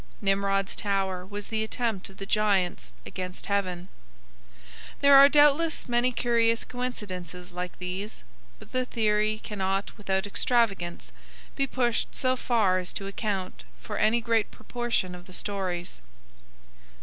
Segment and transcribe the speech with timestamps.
[0.19, 3.87] Nimrod's tower was the attempt of the Giants against Heaven."
[4.99, 8.23] There are doubtless many curious coincidences like these,
[8.57, 11.11] but the theory cannot without extravagance
[11.55, 16.01] be pushed so far as to account for any great proportion of the stories.